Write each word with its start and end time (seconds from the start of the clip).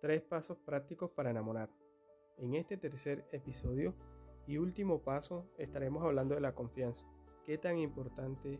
Tres 0.00 0.22
pasos 0.22 0.56
prácticos 0.56 1.10
para 1.10 1.30
enamorar. 1.30 1.68
En 2.38 2.54
este 2.54 2.78
tercer 2.78 3.28
episodio 3.32 3.94
y 4.46 4.56
último 4.56 5.02
paso 5.02 5.44
estaremos 5.58 6.02
hablando 6.02 6.34
de 6.34 6.40
la 6.40 6.54
confianza. 6.54 7.06
¿Qué 7.44 7.58
tan 7.58 7.76
importante 7.76 8.58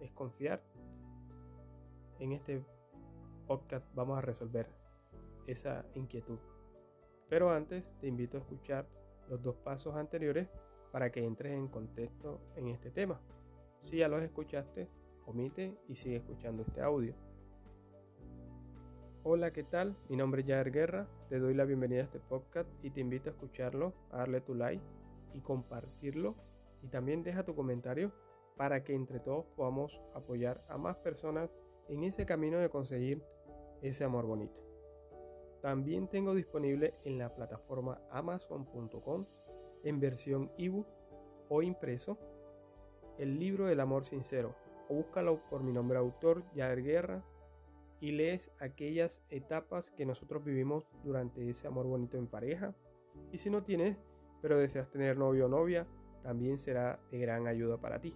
es 0.00 0.12
confiar? 0.12 0.62
En 2.18 2.32
este 2.32 2.62
podcast 3.46 3.86
vamos 3.94 4.18
a 4.18 4.20
resolver 4.20 4.68
esa 5.46 5.86
inquietud. 5.94 6.38
Pero 7.30 7.50
antes 7.50 7.82
te 8.00 8.06
invito 8.06 8.36
a 8.36 8.40
escuchar 8.40 8.86
los 9.30 9.42
dos 9.42 9.56
pasos 9.56 9.96
anteriores 9.96 10.46
para 10.92 11.10
que 11.10 11.24
entres 11.24 11.54
en 11.54 11.68
contexto 11.68 12.38
en 12.54 12.68
este 12.68 12.90
tema. 12.90 13.18
Si 13.80 13.96
ya 13.96 14.08
los 14.08 14.22
escuchaste, 14.22 14.90
omite 15.24 15.78
y 15.88 15.94
sigue 15.94 16.16
escuchando 16.16 16.64
este 16.64 16.82
audio. 16.82 17.14
Hola, 19.28 19.52
¿qué 19.52 19.64
tal? 19.64 19.96
Mi 20.08 20.16
nombre 20.16 20.42
es 20.42 20.46
Jair 20.46 20.70
Guerra, 20.70 21.08
te 21.28 21.40
doy 21.40 21.52
la 21.52 21.64
bienvenida 21.64 22.02
a 22.02 22.04
este 22.04 22.20
podcast 22.20 22.70
y 22.84 22.90
te 22.90 23.00
invito 23.00 23.28
a 23.28 23.32
escucharlo, 23.32 23.92
a 24.12 24.18
darle 24.18 24.40
tu 24.40 24.54
like 24.54 24.84
y 25.34 25.40
compartirlo 25.40 26.36
y 26.80 26.86
también 26.86 27.24
deja 27.24 27.44
tu 27.44 27.56
comentario 27.56 28.12
para 28.56 28.84
que 28.84 28.94
entre 28.94 29.18
todos 29.18 29.44
podamos 29.56 30.00
apoyar 30.14 30.64
a 30.68 30.78
más 30.78 30.98
personas 30.98 31.58
en 31.88 32.04
ese 32.04 32.24
camino 32.24 32.58
de 32.58 32.70
conseguir 32.70 33.20
ese 33.82 34.04
amor 34.04 34.26
bonito. 34.26 34.62
También 35.60 36.06
tengo 36.06 36.32
disponible 36.32 36.94
en 37.02 37.18
la 37.18 37.34
plataforma 37.34 38.00
amazon.com 38.12 39.26
en 39.82 39.98
versión 39.98 40.52
ebook 40.56 40.86
o 41.48 41.62
impreso 41.62 42.16
el 43.18 43.40
libro 43.40 43.66
del 43.66 43.80
amor 43.80 44.04
sincero 44.04 44.54
o 44.88 44.94
búscalo 44.94 45.40
por 45.50 45.64
mi 45.64 45.72
nombre 45.72 45.98
autor 45.98 46.44
Jair 46.54 46.84
Guerra 46.84 47.24
y 48.00 48.12
lees 48.12 48.50
aquellas 48.60 49.22
etapas 49.30 49.90
que 49.90 50.06
nosotros 50.06 50.44
vivimos 50.44 50.84
durante 51.02 51.48
ese 51.48 51.66
amor 51.66 51.86
bonito 51.86 52.18
en 52.18 52.26
pareja. 52.26 52.74
Y 53.32 53.38
si 53.38 53.50
no 53.50 53.62
tienes, 53.62 53.96
pero 54.42 54.58
deseas 54.58 54.90
tener 54.90 55.16
novio 55.16 55.46
o 55.46 55.48
novia, 55.48 55.86
también 56.22 56.58
será 56.58 57.00
de 57.10 57.18
gran 57.18 57.46
ayuda 57.46 57.78
para 57.78 58.00
ti. 58.00 58.14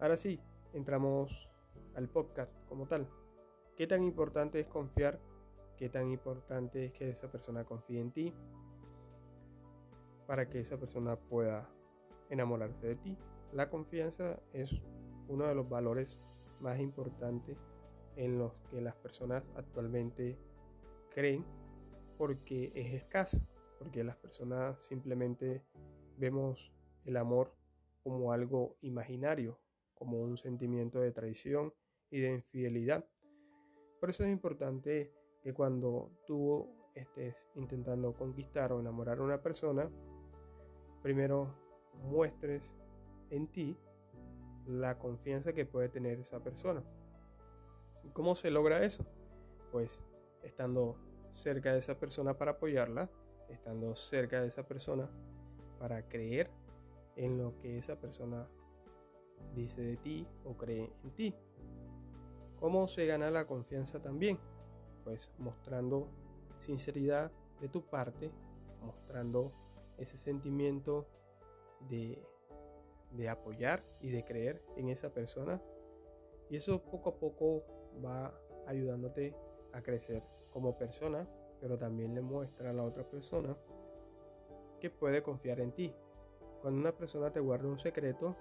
Ahora 0.00 0.16
sí, 0.16 0.40
entramos 0.72 1.48
al 1.94 2.08
podcast 2.08 2.52
como 2.68 2.86
tal. 2.86 3.08
¿Qué 3.76 3.86
tan 3.86 4.02
importante 4.02 4.60
es 4.60 4.66
confiar? 4.66 5.20
¿Qué 5.76 5.88
tan 5.88 6.10
importante 6.10 6.86
es 6.86 6.92
que 6.92 7.10
esa 7.10 7.30
persona 7.30 7.64
confíe 7.64 8.00
en 8.00 8.10
ti? 8.10 8.34
Para 10.26 10.48
que 10.48 10.60
esa 10.60 10.78
persona 10.78 11.16
pueda 11.16 11.68
enamorarse 12.30 12.86
de 12.86 12.96
ti. 12.96 13.16
La 13.52 13.70
confianza 13.70 14.40
es 14.52 14.70
uno 15.28 15.46
de 15.46 15.54
los 15.54 15.68
valores 15.68 16.18
más 16.60 16.80
importantes 16.80 17.58
en 18.16 18.38
los 18.38 18.52
que 18.70 18.80
las 18.80 18.96
personas 18.96 19.50
actualmente 19.56 20.36
creen 21.14 21.44
porque 22.18 22.72
es 22.74 22.94
escasa, 22.94 23.38
porque 23.78 24.02
las 24.02 24.16
personas 24.16 24.82
simplemente 24.82 25.62
vemos 26.16 26.72
el 27.04 27.16
amor 27.16 27.54
como 28.02 28.32
algo 28.32 28.76
imaginario, 28.80 29.58
como 29.94 30.20
un 30.20 30.36
sentimiento 30.36 31.00
de 31.00 31.12
traición 31.12 31.72
y 32.10 32.20
de 32.20 32.34
infidelidad. 32.34 33.06
Por 34.00 34.10
eso 34.10 34.24
es 34.24 34.30
importante 34.30 35.12
que 35.42 35.52
cuando 35.52 36.10
tú 36.26 36.68
estés 36.94 37.48
intentando 37.54 38.14
conquistar 38.14 38.72
o 38.72 38.80
enamorar 38.80 39.18
a 39.18 39.22
una 39.22 39.42
persona, 39.42 39.90
primero 41.02 41.54
muestres 42.04 42.74
en 43.30 43.48
ti 43.48 43.76
la 44.66 44.98
confianza 44.98 45.52
que 45.52 45.66
puede 45.66 45.88
tener 45.88 46.18
esa 46.18 46.42
persona. 46.42 46.82
¿Cómo 48.12 48.34
se 48.34 48.50
logra 48.50 48.84
eso? 48.84 49.04
Pues 49.72 50.02
estando 50.42 50.96
cerca 51.30 51.72
de 51.72 51.78
esa 51.78 51.98
persona 51.98 52.34
para 52.38 52.52
apoyarla, 52.52 53.10
estando 53.48 53.94
cerca 53.94 54.40
de 54.40 54.48
esa 54.48 54.66
persona 54.66 55.10
para 55.78 56.08
creer 56.08 56.50
en 57.16 57.38
lo 57.38 57.58
que 57.58 57.78
esa 57.78 57.98
persona 58.00 58.48
dice 59.54 59.82
de 59.82 59.96
ti 59.96 60.26
o 60.44 60.56
cree 60.56 60.92
en 61.04 61.10
ti. 61.12 61.34
¿Cómo 62.60 62.86
se 62.88 63.06
gana 63.06 63.30
la 63.30 63.46
confianza 63.46 64.00
también? 64.00 64.38
Pues 65.04 65.30
mostrando 65.38 66.08
sinceridad 66.60 67.30
de 67.60 67.68
tu 67.68 67.82
parte, 67.82 68.30
mostrando 68.82 69.52
ese 69.98 70.16
sentimiento 70.16 71.06
de, 71.88 72.22
de 73.12 73.28
apoyar 73.28 73.84
y 74.00 74.10
de 74.10 74.24
creer 74.24 74.62
en 74.76 74.88
esa 74.88 75.12
persona. 75.12 75.60
Y 76.48 76.56
eso 76.56 76.82
poco 76.82 77.10
a 77.10 77.18
poco 77.18 77.64
va 78.04 78.32
ayudándote 78.66 79.34
a 79.72 79.82
crecer 79.82 80.22
como 80.52 80.76
persona, 80.76 81.28
pero 81.60 81.78
también 81.78 82.14
le 82.14 82.22
muestra 82.22 82.70
a 82.70 82.72
la 82.72 82.82
otra 82.82 83.04
persona 83.04 83.56
que 84.80 84.90
puede 84.90 85.22
confiar 85.22 85.60
en 85.60 85.72
ti. 85.72 85.94
Cuando 86.60 86.80
una 86.80 86.92
persona 86.92 87.32
te 87.32 87.40
guarda 87.40 87.68
un 87.68 87.78
secreto, 87.78 88.36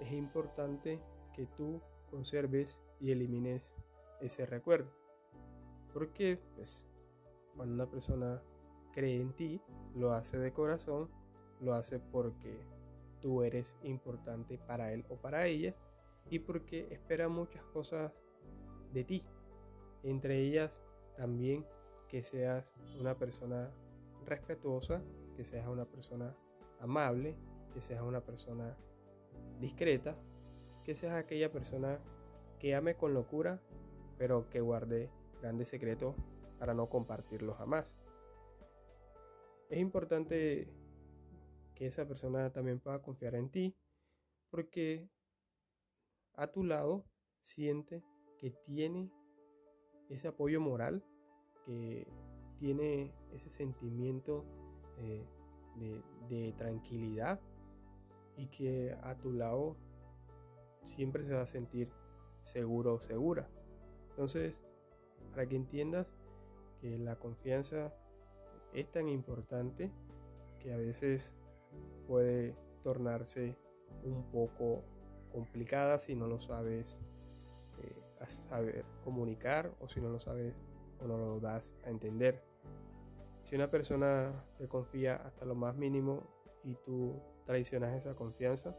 es 0.00 0.12
importante 0.12 1.00
que 1.34 1.46
tú 1.56 1.80
conserves 2.10 2.80
y 3.00 3.12
elimines 3.12 3.72
ese 4.20 4.46
recuerdo. 4.46 4.90
Porque 5.92 6.38
pues, 6.54 6.86
cuando 7.56 7.74
una 7.74 7.90
persona 7.90 8.42
cree 8.92 9.20
en 9.20 9.32
ti, 9.34 9.60
lo 9.94 10.12
hace 10.12 10.38
de 10.38 10.52
corazón, 10.52 11.08
lo 11.60 11.74
hace 11.74 11.98
porque 11.98 12.60
tú 13.20 13.42
eres 13.42 13.76
importante 13.82 14.58
para 14.58 14.92
él 14.92 15.04
o 15.08 15.16
para 15.16 15.46
ella 15.46 15.74
y 16.30 16.38
porque 16.38 16.88
espera 16.90 17.28
muchas 17.28 17.62
cosas 17.72 18.12
de 18.92 19.04
ti. 19.04 19.24
Entre 20.02 20.40
ellas 20.40 20.80
también 21.16 21.66
que 22.08 22.22
seas 22.22 22.74
una 22.98 23.16
persona 23.16 23.70
respetuosa, 24.24 25.02
que 25.36 25.44
seas 25.44 25.66
una 25.68 25.84
persona 25.84 26.34
amable, 26.80 27.36
que 27.72 27.80
seas 27.80 28.02
una 28.02 28.20
persona 28.20 28.76
discreta, 29.60 30.16
que 30.84 30.94
seas 30.94 31.16
aquella 31.16 31.50
persona 31.52 32.00
que 32.58 32.74
ame 32.74 32.94
con 32.94 33.14
locura, 33.14 33.60
pero 34.16 34.48
que 34.48 34.60
guarde 34.60 35.10
grandes 35.40 35.68
secretos 35.68 36.14
para 36.58 36.74
no 36.74 36.88
compartirlos 36.88 37.56
jamás. 37.56 37.96
Es 39.68 39.78
importante 39.78 40.72
que 41.74 41.86
esa 41.86 42.06
persona 42.06 42.50
también 42.52 42.80
pueda 42.80 43.00
confiar 43.00 43.34
en 43.34 43.50
ti, 43.50 43.76
porque 44.50 45.08
a 46.34 46.50
tu 46.50 46.64
lado 46.64 47.04
siente 47.40 48.02
que 48.38 48.50
tiene 48.50 49.10
ese 50.08 50.28
apoyo 50.28 50.60
moral, 50.60 51.04
que 51.66 52.06
tiene 52.58 53.12
ese 53.32 53.48
sentimiento 53.48 54.44
eh, 54.98 55.24
de, 56.28 56.52
tranquilidad 56.58 57.40
y 58.36 58.46
que 58.48 58.96
a 59.02 59.14
tu 59.16 59.32
lado 59.32 59.76
siempre 60.84 61.24
se 61.24 61.34
va 61.34 61.42
a 61.42 61.46
sentir 61.46 61.88
seguro 62.42 62.94
o 62.94 63.00
segura. 63.00 63.48
Entonces, 64.10 64.60
para 65.30 65.46
que 65.46 65.56
entiendas 65.56 66.12
que 66.80 66.98
la 66.98 67.16
confianza 67.16 67.94
es 68.72 68.90
tan 68.90 69.08
importante 69.08 69.90
que 70.60 70.72
a 70.72 70.76
veces 70.76 71.34
puede 72.06 72.56
tornarse 72.82 73.56
un 74.04 74.24
poco 74.30 74.82
complicada 75.32 75.98
si 75.98 76.14
no 76.14 76.26
lo 76.26 76.40
sabes 76.40 76.98
a 78.20 78.28
saber 78.28 78.84
comunicar 79.04 79.72
o 79.80 79.88
si 79.88 80.00
no 80.00 80.08
lo 80.08 80.20
sabes 80.20 80.54
o 81.00 81.06
no 81.06 81.16
lo 81.16 81.40
das 81.40 81.74
a 81.84 81.90
entender. 81.90 82.42
Si 83.42 83.54
una 83.54 83.70
persona 83.70 84.44
te 84.58 84.68
confía 84.68 85.16
hasta 85.16 85.44
lo 85.44 85.54
más 85.54 85.76
mínimo 85.76 86.22
y 86.64 86.74
tú 86.74 87.20
traicionas 87.46 87.96
esa 87.96 88.14
confianza, 88.14 88.76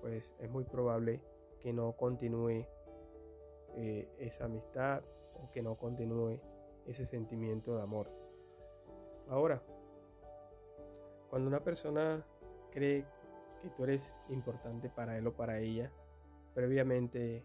pues 0.00 0.34
es 0.38 0.50
muy 0.50 0.64
probable 0.64 1.20
que 1.60 1.72
no 1.72 1.92
continúe 1.92 2.66
eh, 3.74 4.08
esa 4.18 4.46
amistad 4.46 5.02
o 5.34 5.50
que 5.50 5.62
no 5.62 5.76
continúe 5.76 6.40
ese 6.86 7.04
sentimiento 7.04 7.76
de 7.76 7.82
amor. 7.82 8.10
Ahora, 9.28 9.62
cuando 11.28 11.48
una 11.48 11.60
persona 11.60 12.24
cree 12.70 13.04
que 13.60 13.68
tú 13.70 13.84
eres 13.84 14.14
importante 14.28 14.88
para 14.88 15.18
él 15.18 15.26
o 15.26 15.32
para 15.34 15.58
ella, 15.58 15.90
previamente 16.54 17.44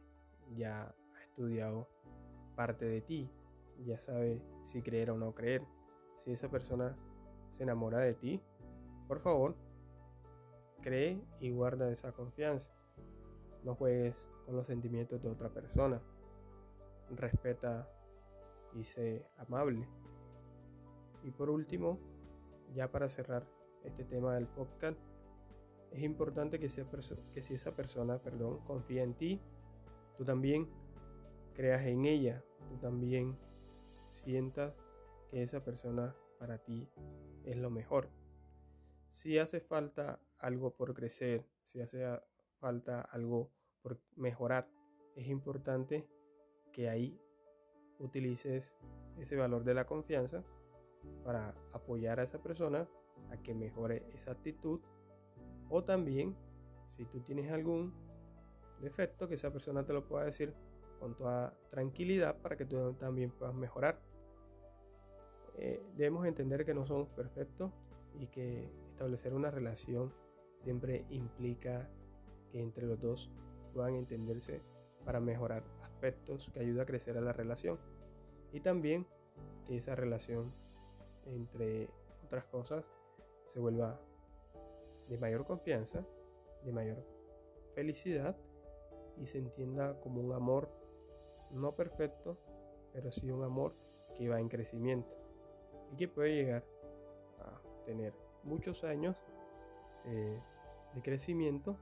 ya 0.56 0.94
estudiado 1.32 1.88
parte 2.56 2.86
de 2.86 3.02
ti, 3.02 3.30
ya 3.86 4.00
sabe 4.00 4.42
si 4.64 4.82
creer 4.82 5.12
o 5.12 5.18
no 5.18 5.34
creer. 5.34 5.66
Si 6.16 6.32
esa 6.32 6.50
persona 6.50 6.96
se 7.52 7.64
enamora 7.64 8.00
de 8.00 8.14
ti, 8.14 8.42
por 9.08 9.20
favor, 9.20 9.56
cree 10.82 11.24
y 11.40 11.52
guarda 11.52 11.90
esa 11.90 12.12
confianza. 12.12 12.72
No 13.64 13.76
juegues 13.76 14.30
con 14.46 14.56
los 14.56 14.68
sentimientos 14.68 15.24
de 15.24 15.30
otra 15.30 15.50
persona. 15.50 16.02
Respeta 17.10 17.88
y 18.74 18.84
sé 18.84 19.26
amable. 19.38 19.88
Y 21.24 21.32
por 21.32 21.50
último, 21.50 21.98
ya 22.74 22.92
para 22.92 23.08
cerrar 23.08 23.48
este 23.84 24.04
tema 24.04 24.36
del 24.36 24.48
podcast, 24.48 25.00
es 25.92 26.04
importante 26.04 26.60
que, 26.60 26.68
que 27.34 27.42
si 27.42 27.54
esa 27.54 27.76
persona 27.76 28.18
perdón, 28.20 28.60
confía 28.66 29.04
en 29.04 29.14
ti, 29.14 29.42
tú 30.18 30.24
también 30.24 30.68
creas 31.54 31.86
en 31.86 32.06
ella, 32.06 32.44
tú 32.68 32.78
también 32.78 33.38
sientas 34.10 34.74
que 35.30 35.44
esa 35.44 35.64
persona 35.64 36.16
para 36.40 36.58
ti 36.58 36.90
es 37.46 37.58
lo 37.58 37.70
mejor. 37.70 38.10
Si 39.12 39.38
hace 39.38 39.60
falta 39.60 40.20
algo 40.40 40.76
por 40.76 40.94
crecer, 40.94 41.46
si 41.64 41.82
hace 41.82 42.06
falta 42.60 43.02
algo 43.02 43.52
por 43.82 44.00
mejorar, 44.16 44.68
es 45.16 45.28
importante 45.28 46.08
que 46.72 46.90
ahí 46.90 47.20
utilices 48.00 48.76
ese 49.18 49.36
valor 49.36 49.64
de 49.64 49.74
la 49.74 49.86
confianza 49.86 50.44
para 51.24 51.54
apoyar 51.74 52.20
a 52.20 52.24
esa 52.24 52.42
persona 52.42 52.88
a 53.30 53.38
que 53.38 53.54
mejore 53.54 54.06
esa 54.14 54.32
actitud 54.32 54.82
o 55.70 55.84
también 55.84 56.36
si 56.86 57.06
tú 57.06 57.22
tienes 57.22 57.52
algún 57.52 57.94
defecto 58.82 59.28
que 59.28 59.36
esa 59.36 59.52
persona 59.52 59.86
te 59.86 59.94
lo 59.94 60.08
pueda 60.08 60.26
decir 60.26 60.54
con 61.02 61.16
toda 61.16 61.58
tranquilidad 61.72 62.38
para 62.42 62.56
que 62.56 62.66
tú 62.66 62.94
también 62.94 63.32
puedas 63.32 63.56
mejorar. 63.56 64.00
Eh, 65.58 65.82
debemos 65.98 66.28
entender 66.28 66.64
que 66.64 66.76
no 66.76 66.86
somos 66.86 67.10
perfectos 67.10 67.74
y 68.20 68.28
que 68.28 68.70
establecer 68.92 69.34
una 69.34 69.50
relación 69.50 70.14
siempre 70.64 71.06
implica 71.10 71.90
que 72.52 72.62
entre 72.62 72.86
los 72.86 73.02
dos 73.02 73.32
puedan 73.74 73.96
entenderse 73.96 74.62
para 75.04 75.20
mejorar 75.20 75.64
aspectos 75.82 76.50
que 76.54 76.60
ayuda 76.60 76.84
a 76.84 76.86
crecer 76.86 77.18
a 77.18 77.22
la 77.22 77.34
relación 77.34 77.80
y 78.54 78.60
también 78.60 79.08
que 79.66 79.78
esa 79.78 79.96
relación 79.96 80.54
entre 81.26 81.90
otras 82.24 82.46
cosas 82.46 82.86
se 83.44 83.60
vuelva 83.60 84.00
de 85.10 85.18
mayor 85.18 85.46
confianza, 85.46 86.06
de 86.64 86.72
mayor 86.72 87.04
felicidad 87.74 88.38
y 89.18 89.26
se 89.26 89.40
entienda 89.40 90.00
como 90.02 90.22
un 90.22 90.34
amor 90.34 90.81
no 91.54 91.74
perfecto, 91.74 92.38
pero 92.94 93.12
sí 93.12 93.32
un 93.32 93.44
amor 93.44 93.76
que 94.18 94.30
va 94.30 94.40
en 94.40 94.50
crecimiento 94.50 95.12
y 95.92 95.96
que 95.98 96.08
puede 96.08 96.36
llegar 96.36 96.66
a 97.40 97.62
tener 97.86 98.14
muchos 98.44 98.84
años 98.84 99.24
eh, 100.06 100.40
de 100.94 101.02
crecimiento, 101.02 101.78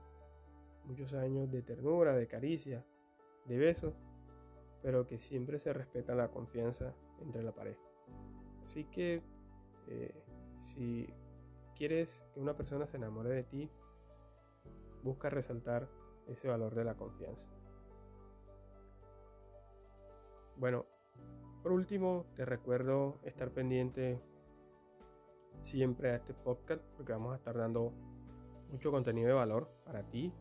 muchos 0.86 1.14
años 1.14 1.52
de 1.52 1.62
ternura, 1.62 2.16
de 2.16 2.28
caricia, 2.28 2.86
de 3.46 3.58
besos, 3.58 3.94
pero 4.82 5.06
que 5.06 5.20
siempre 5.20 5.60
se 5.60 5.74
respeta 5.74 6.16
la 6.16 6.30
confianza 6.30 6.94
entre 7.22 7.44
la 7.44 7.52
pareja. 7.52 7.82
Así 8.64 8.86
que 8.86 9.22
eh, 9.88 10.24
si 10.60 11.08
quieres 11.76 12.24
que 12.34 12.40
una 12.40 12.56
persona 12.56 12.88
se 12.88 12.98
enamore 12.98 13.30
de 13.30 13.44
ti, 13.44 13.70
busca 15.04 15.30
resaltar 15.30 15.90
ese 16.28 16.48
valor 16.48 16.76
de 16.76 16.84
la 16.84 16.96
confianza. 16.96 17.50
Bueno, 20.60 20.86
por 21.64 21.72
último, 21.72 22.26
te 22.36 22.44
recuerdo 22.44 23.18
estar 23.24 23.50
pendiente 23.50 24.20
siempre 25.62 26.12
a 26.12 26.16
este 26.18 26.34
podcast 26.34 26.84
porque 26.98 27.14
vamos 27.14 27.32
a 27.32 27.38
estar 27.38 27.56
dando 27.56 27.94
mucho 28.70 28.92
contenido 28.92 29.30
de 29.30 29.36
valor 29.36 29.72
para 29.86 30.04
ti, 30.04 30.34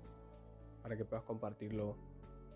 para 0.82 0.97
que 0.97 1.05
puedas 1.05 1.25
compartirlo 1.25 1.97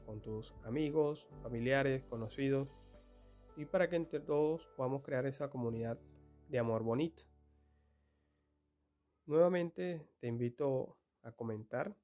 con 0.06 0.20
tus 0.20 0.52
amigos, 0.64 1.28
familiares, 1.44 2.02
conocidos 2.06 2.68
y 3.56 3.64
para 3.64 3.88
que 3.88 3.94
entre 3.94 4.18
todos 4.18 4.66
podamos 4.76 5.02
crear 5.02 5.24
esa 5.26 5.48
comunidad 5.48 6.00
de 6.48 6.58
amor 6.58 6.82
bonito. 6.82 7.22
Nuevamente 9.26 10.04
te 10.18 10.26
invito 10.26 10.96
a 11.22 11.30
comentar 11.30 11.94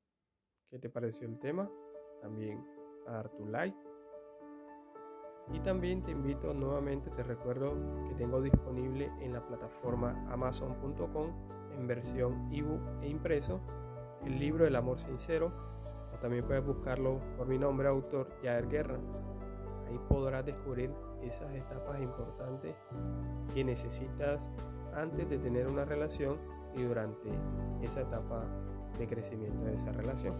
qué 0.70 0.78
te 0.78 0.88
pareció 0.88 1.26
el 1.26 1.40
tema, 1.40 1.68
también 2.22 2.64
a 3.08 3.12
dar 3.14 3.30
tu 3.30 3.44
like. 3.44 3.87
Y 5.52 5.60
también 5.60 6.02
te 6.02 6.10
invito 6.10 6.52
nuevamente, 6.52 7.10
te 7.10 7.22
recuerdo 7.22 7.74
que 8.08 8.14
tengo 8.14 8.40
disponible 8.42 9.10
en 9.20 9.32
la 9.32 9.40
plataforma 9.46 10.24
amazon.com 10.30 11.32
en 11.78 11.86
versión 11.86 12.52
ebook 12.52 12.80
e 13.02 13.08
impreso 13.08 13.60
el 14.24 14.38
libro 14.38 14.66
El 14.66 14.76
amor 14.76 14.98
sincero. 14.98 15.52
O 16.14 16.18
también 16.18 16.44
puedes 16.44 16.64
buscarlo 16.64 17.20
por 17.36 17.46
mi 17.46 17.58
nombre, 17.58 17.88
autor 17.88 18.28
Yair 18.42 18.68
Guerra. 18.68 18.98
Ahí 19.88 19.98
podrás 20.08 20.44
descubrir 20.44 20.90
esas 21.22 21.52
etapas 21.54 22.00
importantes 22.00 22.76
que 23.54 23.64
necesitas 23.64 24.50
antes 24.94 25.28
de 25.28 25.38
tener 25.38 25.66
una 25.66 25.84
relación 25.84 26.38
y 26.74 26.82
durante 26.82 27.30
esa 27.82 28.02
etapa 28.02 28.44
de 28.98 29.06
crecimiento 29.06 29.64
de 29.64 29.74
esa 29.74 29.92
relación. 29.92 30.34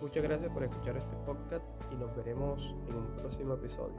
Muchas 0.00 0.22
gracias 0.22 0.52
por 0.52 0.62
escuchar 0.62 0.96
este 0.96 1.16
podcast 1.26 1.64
y 1.92 1.96
nos 1.96 2.14
veremos 2.14 2.74
en 2.88 2.94
un 2.94 3.06
próximo 3.16 3.54
episodio. 3.54 3.96